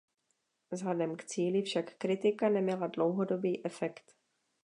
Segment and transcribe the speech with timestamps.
[0.71, 4.15] Vzhledem k cíli však kritika neměla dlouhodobý efekt.